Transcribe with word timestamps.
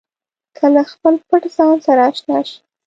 که 0.57 0.65
له 0.73 0.83
خپل 0.91 1.13
پټ 1.27 1.43
ځان 1.55 1.77
سره 1.85 2.01
اشنا 2.09 2.39
شئ. 2.49 2.57